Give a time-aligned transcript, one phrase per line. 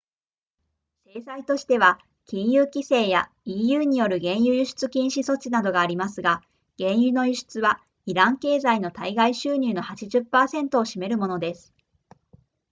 [1.05, 6.41] 制裁としては金融規制や eu による原油輸出禁止措置などがありますが
[6.79, 11.71] 原油の輸出はイラン経済の対外収入の 80% を占めるものです